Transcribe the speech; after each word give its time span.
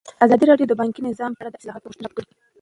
ازادي 0.25 0.45
راډیو 0.51 0.69
د 0.69 0.73
بانکي 0.81 1.01
نظام 1.09 1.31
په 1.33 1.41
اړه 1.41 1.49
د 1.51 1.55
اصلاحاتو 1.59 1.87
غوښتنې 1.87 2.05
راپور 2.05 2.23
کړې. 2.27 2.35